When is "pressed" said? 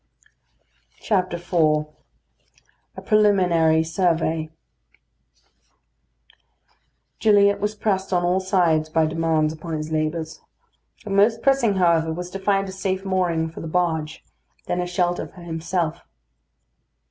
7.75-8.11